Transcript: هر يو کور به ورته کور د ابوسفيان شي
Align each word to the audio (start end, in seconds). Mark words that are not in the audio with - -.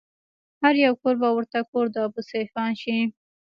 هر 0.61 0.73
يو 0.85 0.93
کور 1.01 1.15
به 1.21 1.29
ورته 1.37 1.59
کور 1.69 1.85
د 1.91 1.95
ابوسفيان 2.07 2.71
شي 2.81 2.97